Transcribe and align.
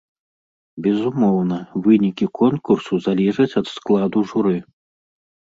Безумоўна, 0.85 1.59
вынікі 1.87 2.25
конкурсу 2.39 2.93
залежаць 3.09 3.51
ад 3.63 3.67
складу 3.75 4.25
журы. 4.33 4.57